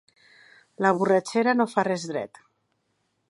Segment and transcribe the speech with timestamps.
[0.85, 2.41] La borratxera no fa res dret.